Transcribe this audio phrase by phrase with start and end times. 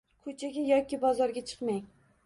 [0.27, 1.87] Ko'chaga yoki bozorga chiqmang